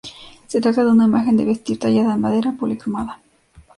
[0.47, 3.21] Se trata de una imagen de vestir, tallada en madera, policromada.